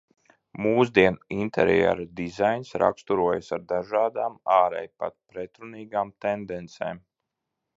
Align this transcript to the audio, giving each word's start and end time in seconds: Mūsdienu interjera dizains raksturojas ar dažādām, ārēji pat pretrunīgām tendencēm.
Mūsdienu 0.65 1.35
interjera 1.35 2.05
dizains 2.21 2.71
raksturojas 2.83 3.51
ar 3.59 3.67
dažādām, 3.73 4.39
ārēji 4.57 4.91
pat 5.03 5.17
pretrunīgām 5.35 6.15
tendencēm. 6.27 7.05